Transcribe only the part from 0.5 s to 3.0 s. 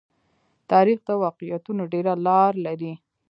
تاریخ د واقعیتونو ډېره لار لري.